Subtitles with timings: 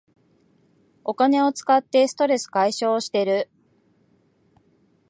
[1.03, 3.51] お金を使ってストレス解消してる